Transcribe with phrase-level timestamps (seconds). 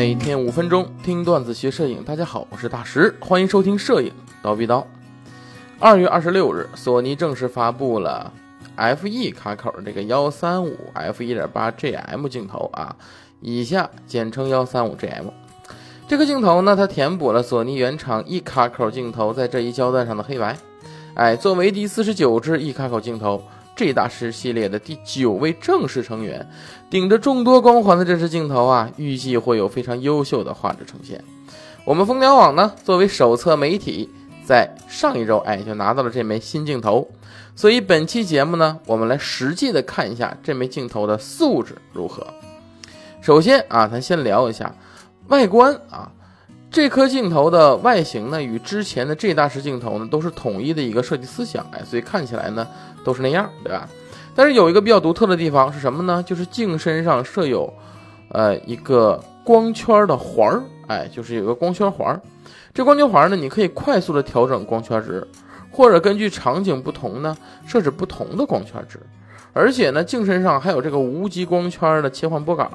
[0.00, 4.10] 每天五分钟听段子学摄影，大家好，我是大石，欢迎收听摄影
[4.40, 4.86] 刀逼刀。
[5.78, 8.32] 二月二十六日，索尼正式发布了
[8.76, 12.96] F-E 卡口这个幺三五 f 一点八 GM 镜头啊，
[13.42, 15.26] 以下简称幺三五 GM。
[16.08, 20.56] 这个镜头呢，它填补了索尼原厂 E 卡口镜头在这一焦段上的黑白。
[21.12, 23.42] 哎，作为第四十九支 E 卡口镜头。
[23.80, 26.46] G 大师系列的第九位正式成员，
[26.90, 31.24] 顶着众多光环的这支镜头啊，预计会有非常优秀的画质呈现。
[31.86, 34.10] 我们蜂鸟网呢，作为首册媒体，
[34.44, 37.08] 在上一周哎就拿到了这枚新镜头，
[37.56, 42.26] 所以本期节目呢，我们来实际的看一下这枚镜头的素质如何。
[43.22, 44.74] 首先啊，咱先聊一下
[45.28, 46.12] 外观啊。
[46.70, 52.64] 这颗镜头的外形呢，与之前的 G 大师镜头呢，都是统一的一个设计思想，哎，所以看起来呢
[53.04, 53.88] 都是那样，对吧？
[54.36, 56.22] 但是有一个比较独特的地方是什么呢？
[56.22, 57.72] 就是镜身上设有，
[58.28, 62.20] 呃，一个光圈的环儿，哎，就是有个光圈环儿。
[62.72, 65.26] 这光圈环呢，你可以快速的调整光圈值，
[65.72, 69.00] 或者根据场景不同呢，设置不同的光圈值。
[69.52, 72.70] 而且呢，镜身上还有这个无极光圈的切换拨杆。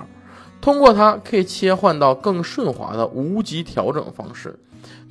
[0.62, 4.58] 通过它可以切换到更顺滑的无极调整方式，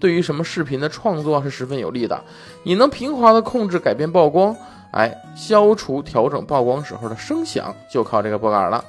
[0.00, 2.20] 对于什么视频的创作是十分有利的。
[2.64, 4.56] 你能平滑的控制改变曝光，
[4.90, 8.84] 哎，消除调整曝光时候的声响，就靠这个拨杆了。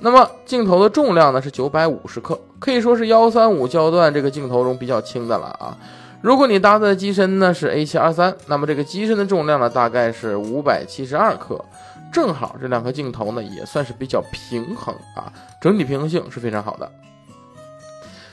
[0.00, 5.76] 那么镜头的重量呢是九百五十克，可以说是幺三五焦段这个镜头中比较轻的了啊。
[6.20, 11.64] 如果你搭载的机身呢是 A 七二三，那么这个机身的重量呢大概是五百七十二克。
[12.12, 16.90] 正好这两颗镜头呢也算是比较平衡啊，整体平衡性是非常好的。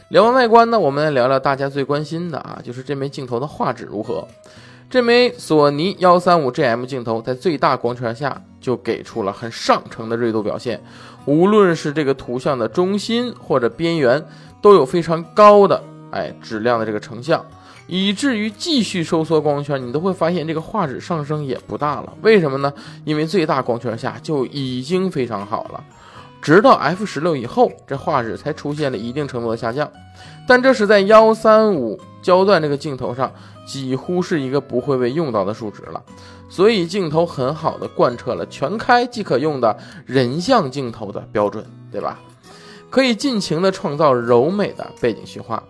[0.09, 4.27] 聊完外观呢，我们来聊聊大家最关心的啊，就是这枚镜头的画质如何。
[4.87, 10.81] 这枚索尼幺三五 GM 镜头在最大光圈下就给出了很上乘的锐度表现，
[11.25, 14.23] 无论是这个图像的中心或者边缘，
[14.61, 17.43] 都有非常高的哎质量的这个成像。
[17.87, 22.13] 以至于继续收缩光圈，你都会发现这个画质上升也不大了。
[22.21, 22.73] 为什么呢？
[23.03, 25.83] 因为最大光圈下就已经非常好了，
[26.41, 29.91] 直到 f 十六以后，这画质才出现了一定程度的下降。
[30.47, 33.31] 但这是在幺三五焦段这个镜头上，
[33.65, 36.01] 几乎是一个不会被用到的数值了。
[36.49, 39.75] 所以镜头很好的贯彻了全开即可用的
[40.05, 42.19] 人像镜头的标准，对吧？
[42.89, 45.61] 可以尽情的创造柔美的背景虚化。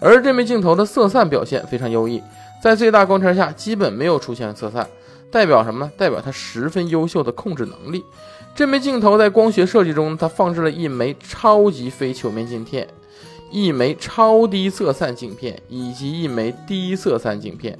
[0.00, 2.22] 而这枚镜头的色散表现非常优异，
[2.62, 4.88] 在最大光圈下基本没有出现色散，
[5.30, 5.92] 代表什么呢？
[5.96, 8.02] 代表它十分优秀的控制能力。
[8.54, 12.88] 这枚镜头在光学设计中，它放置了一枚超级非球面镜片，
[13.50, 17.78] 一枚超低色散镜片以及一枚低色散镜片。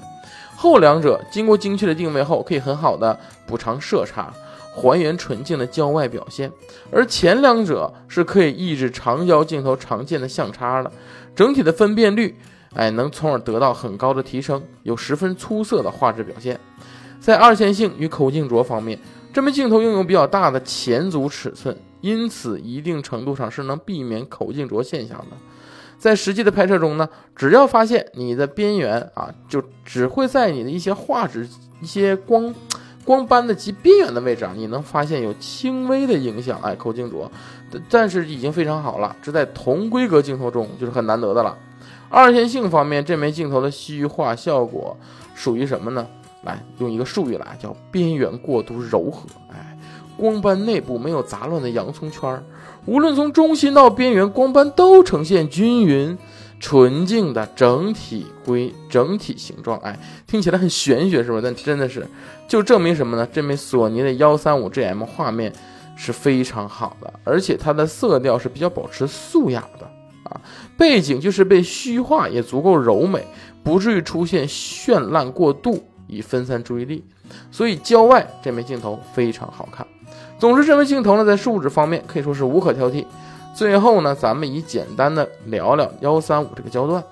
[0.54, 4.32] 后两者经过精确的定位后，可以很好的补偿色差。
[4.72, 6.50] 还原纯净的焦外表现，
[6.92, 10.90] 而前两者是可以抑制长焦镜头常见的相差的，
[11.34, 12.36] 整体的分辨率，
[12.74, 16.58] 哎，能从而得到很高的提升，有十分出色的画质表现。
[17.18, 18.98] 在二线性与口径着方面，
[19.32, 25.36] 这枚镜头拥有比较大的前组尺寸，因此一定程度上是能避免口径着现象的。
[25.98, 31.46] 在实际的拍摄中呢，只要发现你的边缘啊，就只会在你的一些画质、
[31.82, 32.54] 一些光。
[33.04, 37.30] 光斑的极边缘的位置啊，你能发现有轻微的影响，哎，口径着，
[37.88, 41.56] 但是已经非常好了，这在同规格镜头中就是很难得的了。
[42.08, 44.96] 二线性方面，这枚镜头的虚化效果
[45.34, 46.06] 属于什么呢？
[46.42, 49.78] 来用一个术语来叫边缘过度柔和，哎，
[50.16, 52.42] 光斑内部没有杂乱的洋葱圈儿，
[52.86, 56.16] 无论从中心到边缘，光斑都呈现均匀。
[56.60, 61.40] 纯净的整体规整体形状，哎，听起来很玄学，是吧？
[61.42, 62.06] 但真的是，
[62.46, 63.26] 就证明什么呢？
[63.32, 65.50] 这枚索尼的幺三五 GM 画面
[65.96, 69.90] 是非常好的，而且它的色调是比较保持素雅的
[70.24, 70.40] 啊。
[70.76, 73.26] 背景就是被虚化也足够柔美，
[73.64, 77.02] 不至于出现绚烂过度以分散注意力。
[77.50, 79.86] 所以郊外这枚镜头非常好看。
[80.38, 83.04] 总之，这枚镜头呢，在素质方面可以说是无可挑剔。
[83.54, 87.02] 最后呢，咱们以简单的聊聊幺三五这个焦段。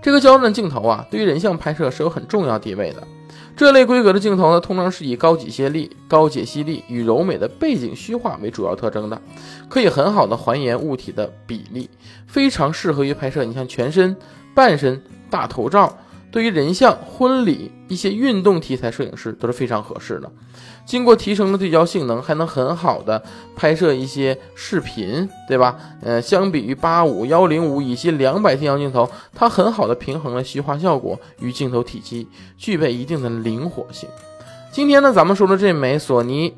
[0.00, 3.02] 这个焦段镜头啊，对于人像拍摄是有很重要地位的。
[3.56, 9.20] 这类规格的镜头呢，通常是以高解析力、高解析力与柔美的背景虚化为主要特征的，
[9.68, 11.88] 可以很好的还原物体的比例，
[12.26, 14.14] 非常适合于拍摄你像全身、
[14.54, 15.96] 半身、大头照。
[16.36, 20.30] 对于人像、婚礼一些运动题材摄影师都是非常合适的。
[20.84, 23.22] 经过提升的对焦性能，还能很好的
[23.56, 25.78] 拍摄一些视频，对吧？
[26.02, 32.28] 呃，相比于八五幺零五以及两百天焦镜头，它很好的平衡了虚化效果与镜头体积，
[32.58, 34.06] 具备一定的灵活性。
[34.70, 36.54] 今天呢，咱们说的这枚索尼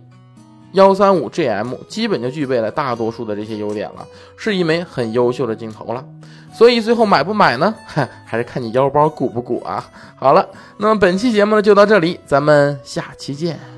[0.73, 4.07] 幺三五 GM 基本就具备了大多数的这些优点了，
[4.37, 6.05] 是一枚很优秀的镜头了。
[6.53, 7.75] 所以最后买不买呢？
[8.27, 9.89] 还是看你腰包鼓不鼓啊。
[10.17, 10.47] 好了，
[10.79, 13.78] 那么本期节目呢就到这里，咱们下期见。